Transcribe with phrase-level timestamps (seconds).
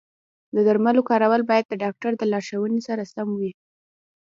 [0.55, 3.51] د درملو کارول باید د ډاکټر د لارښوونې سره سم وي.